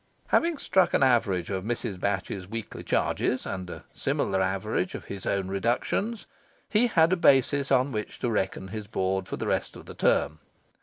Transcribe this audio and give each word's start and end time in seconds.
Having 0.29 0.57
struck 0.57 0.95
an 0.95 1.03
average 1.03 1.51
of 1.51 1.63
Mrs. 1.63 1.99
Batch's 1.99 2.47
weekly 2.47 2.81
charges, 2.81 3.45
and 3.45 3.69
a 3.69 3.83
similar 3.93 4.41
average 4.41 4.95
of 4.95 5.05
his 5.05 5.27
own 5.27 5.47
reductions, 5.47 6.25
he 6.67 6.87
had 6.87 7.13
a 7.13 7.15
basis 7.15 7.71
on 7.71 7.91
which 7.91 8.17
to 8.17 8.31
reckon 8.31 8.69
his 8.69 8.87
board 8.87 9.27
for 9.27 9.37
the 9.37 9.45
rest 9.45 9.75
of 9.75 9.85
the 9.85 9.93
term. 9.93 10.39